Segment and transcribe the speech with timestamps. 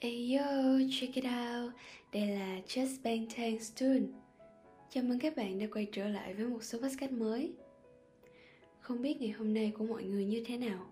[0.00, 0.44] Hey yo,
[0.90, 1.72] check it out.
[2.12, 4.06] Đây là Just Bang Tang Stone.
[4.90, 7.52] Chào mừng các bạn đã quay trở lại với một số podcast mới.
[8.80, 10.86] Không biết ngày hôm nay của mọi người như thế nào?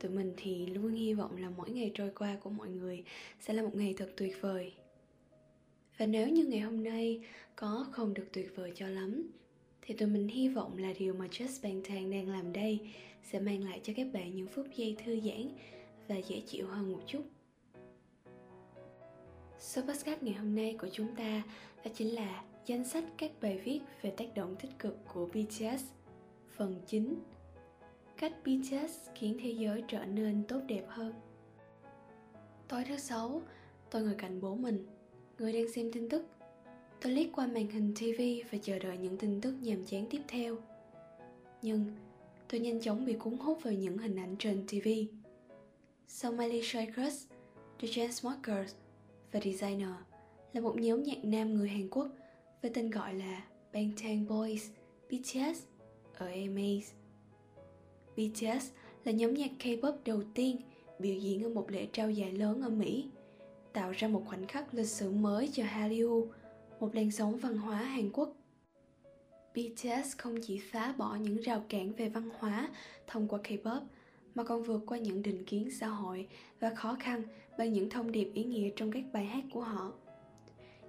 [0.00, 3.04] Tụi mình thì luôn hy vọng là mỗi ngày trôi qua của mọi người
[3.40, 4.72] sẽ là một ngày thật tuyệt vời.
[5.98, 7.20] Và nếu như ngày hôm nay
[7.56, 9.30] có không được tuyệt vời cho lắm
[9.82, 12.80] Thì tụi mình hy vọng là điều mà Just Bang Tang đang làm đây
[13.22, 15.48] Sẽ mang lại cho các bạn những phút giây thư giãn
[16.08, 17.22] và dễ chịu hơn một chút.
[19.60, 21.42] Số podcast ngày hôm nay của chúng ta
[21.84, 25.84] đó chính là danh sách các bài viết về tác động tích cực của BTS
[26.56, 27.14] Phần 9
[28.16, 31.12] Cách BTS khiến thế giới trở nên tốt đẹp hơn
[32.68, 33.42] Tối thứ sáu,
[33.90, 34.86] tôi ngồi cạnh bố mình,
[35.38, 36.26] người đang xem tin tức.
[37.00, 40.22] Tôi liếc qua màn hình TV và chờ đợi những tin tức nhàm chán tiếp
[40.28, 40.56] theo.
[41.62, 41.84] Nhưng
[42.48, 44.88] tôi nhanh chóng bị cuốn hút vào những hình ảnh trên TV.
[46.06, 47.26] Sau Miley Cyrus,
[47.80, 48.74] The Chainsmokers
[49.32, 49.88] và Designer
[50.52, 52.08] là một nhóm nhạc nam người Hàn Quốc
[52.62, 54.70] với tên gọi là Bangtan Boys
[55.10, 55.62] BTS
[56.14, 56.92] ở AMAs.
[58.16, 58.70] BTS
[59.04, 60.56] là nhóm nhạc K-pop đầu tiên
[60.98, 63.08] biểu diễn ở một lễ trao giải lớn ở Mỹ,
[63.72, 66.28] tạo ra một khoảnh khắc lịch sử mới cho Hallyu,
[66.80, 68.32] một làn sóng văn hóa Hàn Quốc.
[69.54, 72.68] BTS không chỉ phá bỏ những rào cản về văn hóa
[73.06, 73.80] thông qua K-pop
[74.34, 76.28] mà còn vượt qua những định kiến xã hội
[76.60, 77.22] và khó khăn
[77.58, 79.92] bằng những thông điệp ý nghĩa trong các bài hát của họ.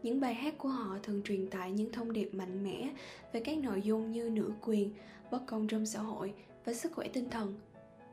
[0.03, 2.89] Những bài hát của họ thường truyền tải những thông điệp mạnh mẽ
[3.33, 4.93] về các nội dung như nữ quyền,
[5.31, 6.33] bất công trong xã hội
[6.65, 7.55] và sức khỏe tinh thần.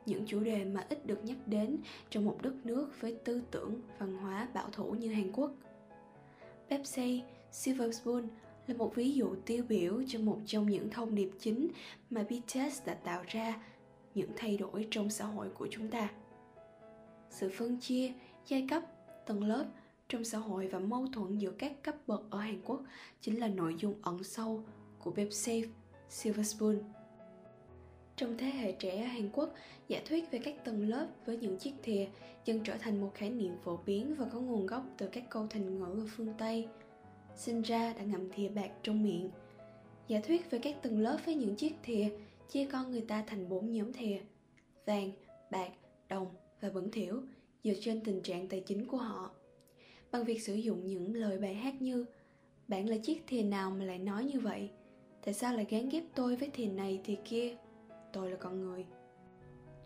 [0.05, 1.77] Những chủ đề mà ít được nhắc đến
[2.09, 5.51] trong một đất nước với tư tưởng, văn hóa, bảo thủ như hàn quốc.
[6.69, 8.27] Pepsi, silver spoon
[8.67, 11.67] là một ví dụ tiêu biểu cho một trong những thông điệp chính
[12.09, 13.61] mà BTS đã tạo ra,
[14.15, 16.09] những thay đổi trong xã hội của chúng ta.
[17.29, 18.11] Sự phân chia
[18.47, 18.83] giai cấp
[19.25, 19.65] tầng lớp
[20.09, 22.81] trong xã hội và mâu thuẫn giữa các cấp bậc ở Hàn Quốc
[23.21, 24.63] chính là nội dung ẩn sâu
[24.99, 25.63] của Pepsi
[26.09, 26.79] Silver Spoon.
[28.15, 29.53] Trong thế hệ trẻ ở Hàn Quốc,
[29.87, 32.07] giả thuyết về các tầng lớp với những chiếc thìa
[32.45, 35.47] dần trở thành một khái niệm phổ biến và có nguồn gốc từ các câu
[35.49, 36.67] thành ngữ ở phương Tây.
[37.35, 39.29] Sinh ra đã ngậm thìa bạc trong miệng.
[40.07, 42.09] Giả thuyết về các tầng lớp với những chiếc thìa
[42.49, 44.19] chia con người ta thành bốn nhóm thìa
[44.85, 45.11] vàng
[45.51, 45.69] bạc
[46.09, 46.27] đồng
[46.61, 47.21] và bẩn thỉu
[47.63, 49.31] dựa trên tình trạng tài chính của họ.
[50.11, 52.05] Bằng việc sử dụng những lời bài hát như
[52.67, 54.69] bạn là chiếc thìa nào mà lại nói như vậy?
[55.25, 57.57] Tại sao lại gán ghép tôi với thìa này thì kia?
[58.13, 58.85] Tôi là con người.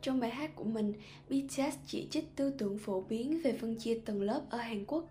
[0.01, 0.93] Trong bài hát của mình
[1.29, 5.05] BTS chỉ trích tư tưởng phổ biến về phân chia tầng lớp ở Hàn Quốc.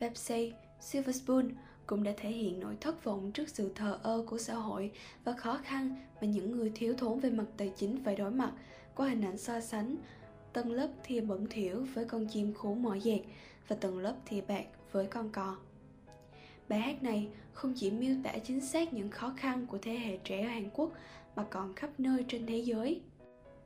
[0.00, 1.50] Pepsi, Silver Spoon
[1.86, 4.92] cũng đã thể hiện nỗi thất vọng trước sự thờ ơ của xã hội
[5.24, 8.52] và khó khăn mà những người thiếu thốn về mặt tài chính phải đối mặt
[8.94, 9.96] qua hình ảnh so sánh
[10.58, 13.20] tầng lớp thìa bẩn thỉu với con chim khốn mỏ dẹt
[13.68, 15.56] và tầng lớp thìa bạc với con cò.
[16.68, 20.16] Bài hát này không chỉ miêu tả chính xác những khó khăn của thế hệ
[20.24, 20.92] trẻ ở Hàn Quốc
[21.36, 23.00] mà còn khắp nơi trên thế giới.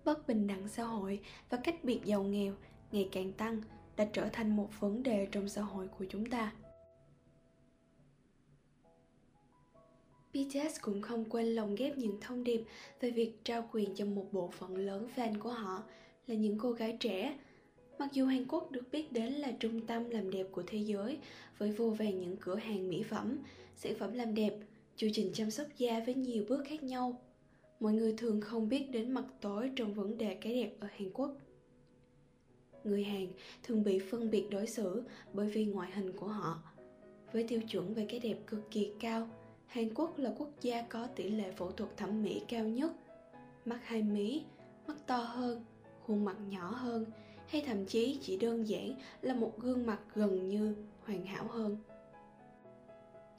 [0.04, 1.20] Bất bình đẳng xã hội
[1.50, 2.54] và cách biệt giàu nghèo
[2.92, 3.62] ngày càng tăng
[3.97, 6.52] đã trở thành một vấn đề trong xã hội của chúng ta.
[10.34, 12.64] BTS cũng không quên lồng ghép những thông điệp
[13.00, 15.82] về việc trao quyền cho một bộ phận lớn fan của họ
[16.27, 17.38] là những cô gái trẻ.
[17.99, 21.19] Mặc dù Hàn Quốc được biết đến là trung tâm làm đẹp của thế giới
[21.59, 23.38] với vô vàn những cửa hàng mỹ phẩm,
[23.77, 24.55] sản phẩm làm đẹp,
[24.97, 27.21] chương trình chăm sóc da với nhiều bước khác nhau,
[27.81, 31.11] mọi người thường không biết đến mặt tối trong vấn đề cái đẹp ở Hàn
[31.15, 31.37] Quốc.
[32.84, 33.27] Người Hàn
[33.62, 36.62] thường bị phân biệt đối xử bởi vì ngoại hình của họ.
[37.32, 39.28] Với tiêu chuẩn về cái đẹp cực kỳ cao,
[39.66, 42.93] Hàn Quốc là quốc gia có tỷ lệ phẫu thuật thẩm mỹ cao nhất.
[43.65, 44.43] Mắt hai mí,
[44.87, 45.65] mắt to hơn,
[46.12, 47.06] khuôn mặt nhỏ hơn,
[47.47, 50.75] hay thậm chí chỉ đơn giản là một gương mặt gần như
[51.05, 51.77] hoàn hảo hơn.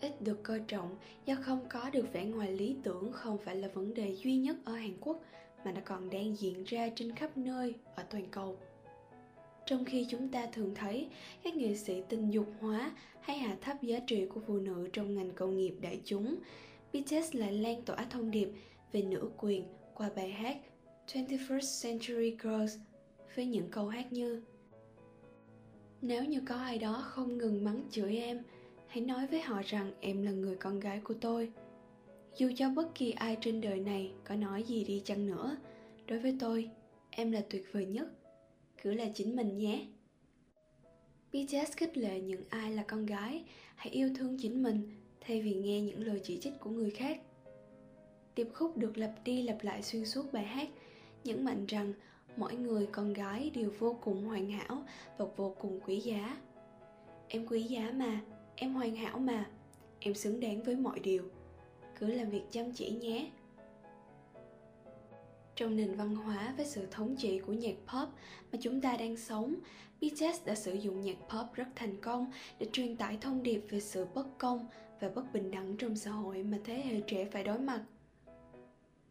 [0.01, 3.67] Ít được coi trọng do không có được vẻ ngoài lý tưởng không phải là
[3.67, 5.21] vấn đề duy nhất ở hàn quốc,
[5.65, 8.57] mà nó còn đang diễn ra trên khắp nơi ở toàn cầu.
[9.65, 11.07] Trong khi chúng ta thường thấy,
[11.43, 12.91] các nghệ sĩ tình dục hóa
[13.21, 16.35] hay hạ thấp giá trị của phụ nữ trong ngành công nghiệp đại chúng
[16.93, 18.49] BTS lại lan tỏa thông điệp
[18.91, 20.57] về nữ quyền qua bài hát
[21.07, 22.77] 21st Century Girls
[23.35, 24.41] với những câu hát như
[26.01, 28.43] Nếu như có ai đó không ngừng mắng chửi em,
[28.87, 31.51] hãy nói với họ rằng em là người con gái của tôi.
[32.37, 35.57] Dù cho bất kỳ ai trên đời này có nói gì đi chăng nữa,
[36.07, 36.69] đối với tôi,
[37.09, 38.07] em là tuyệt vời nhất.
[38.83, 39.87] Cứ là chính mình nhé.
[41.33, 43.43] BTS khích lệ những ai là con gái
[43.75, 44.81] hãy yêu thương chính mình
[45.21, 47.21] thay vì nghe những lời chỉ trích của người khác.
[48.35, 50.69] Điệp khúc được lặp đi lặp lại xuyên suốt bài hát
[51.23, 51.93] nhấn mạnh rằng
[52.37, 54.83] mỗi người con gái đều vô cùng hoàn hảo
[55.17, 56.37] và vô cùng quý giá.
[57.27, 58.21] Em quý giá mà,
[58.55, 59.45] em hoàn hảo mà,
[59.99, 61.23] em xứng đáng với mọi điều.
[61.99, 63.29] Cứ làm việc chăm chỉ nhé.
[65.55, 68.09] Trong nền văn hóa với sự thống trị của nhạc pop
[68.51, 69.55] mà chúng ta đang sống
[70.01, 73.79] BTS đã sử dụng nhạc pop rất thành công để truyền tải thông điệp về
[73.79, 74.67] sự bất công
[74.99, 77.83] và bất bình đẳng trong xã hội mà thế hệ trẻ phải đối mặt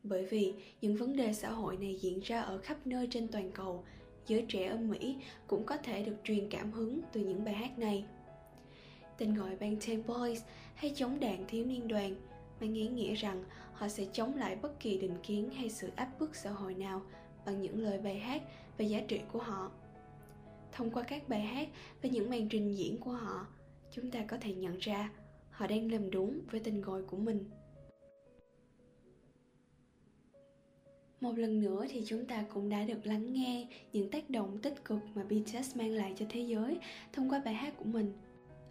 [0.02, 3.50] bởi vì những vấn đề xã hội này diễn ra ở khắp nơi trên toàn
[3.50, 3.84] cầu,
[4.26, 5.16] giới trẻ ở mỹ
[5.46, 8.04] cũng có thể được truyền cảm hứng từ những bài hát này.
[9.18, 10.42] Tên gọi bang Ten Boys
[10.74, 12.14] hay chống đạn thiếu niên đoàn
[12.60, 16.08] mang ý nghĩa rằng họ sẽ chống lại bất kỳ định kiến hay sự áp
[16.18, 17.02] bức xã hội nào
[17.46, 18.42] bằng những lời bài hát
[18.78, 19.70] và giá trị của họ.
[20.72, 21.68] Thông qua các bài hát
[22.02, 23.46] và những màn trình diễn của họ,
[23.90, 25.10] chúng ta có thể nhận ra
[25.50, 27.44] họ đang làm đúng với tên gọi của mình.
[31.22, 34.84] Một lần nữa thì chúng ta cũng đã được lắng nghe những tác động tích
[34.84, 36.78] cực mà BTS mang lại cho thế giới
[37.12, 38.12] thông qua bài hát của mình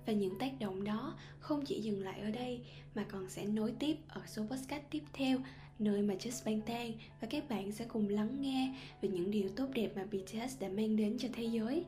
[0.05, 2.59] và những tác động đó không chỉ dừng lại ở đây,
[2.95, 5.37] mà còn sẽ nối tiếp ở số podcast tiếp theo,
[5.79, 9.49] nơi mà Just Bang Tan và các bạn sẽ cùng lắng nghe về những điều
[9.49, 11.85] tốt đẹp mà BTS đã mang đến cho thế giới.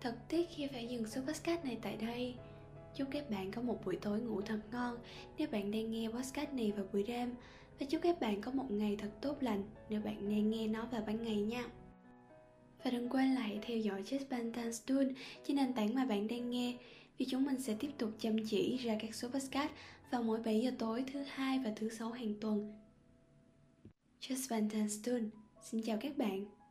[0.00, 2.34] Thật tiếc khi phải dừng số podcast này tại đây.
[2.96, 4.98] Chúc các bạn có một buổi tối ngủ thật ngon
[5.38, 7.34] nếu bạn đang nghe podcast này vào buổi đêm
[7.80, 10.86] và chúc các bạn có một ngày thật tốt lành nếu bạn đang nghe nó
[10.86, 11.64] vào ban ngày nha.
[12.84, 15.08] Và đừng quên là hãy theo dõi Just Bantan Stone
[15.46, 16.76] trên nền tảng mà bạn đang nghe
[17.18, 19.70] vì chúng mình sẽ tiếp tục chăm chỉ ra các số podcast
[20.10, 22.74] vào mỗi 7 giờ tối thứ hai và thứ sáu hàng tuần.
[24.20, 25.24] Just Bantan Stone,
[25.62, 26.65] xin chào các bạn.